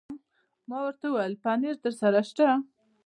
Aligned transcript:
ما 0.69 0.77
ورته 0.83 1.05
وویل: 1.09 1.33
پنیر 1.43 1.75
درسره 1.85 2.21
شته؟ 2.29 2.47